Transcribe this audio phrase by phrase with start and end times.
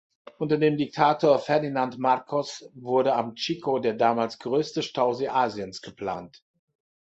[0.39, 6.43] Unter dem Diktator Ferdinand Marcos wurde am Chico der damals größte Stausee Asiens geplant.